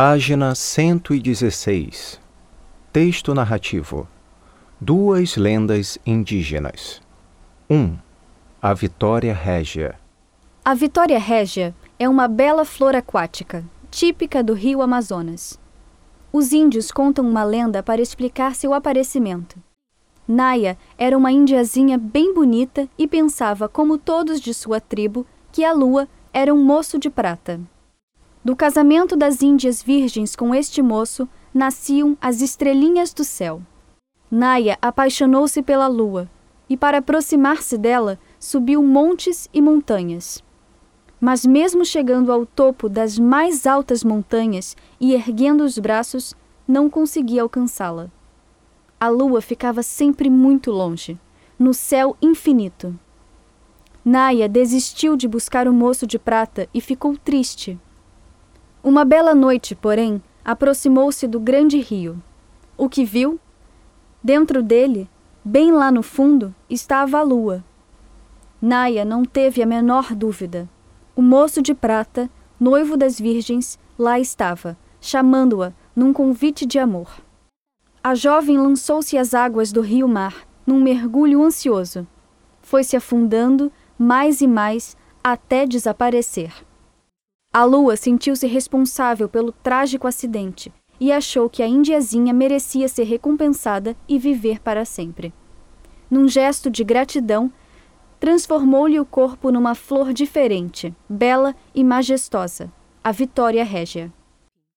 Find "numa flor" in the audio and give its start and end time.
99.50-100.12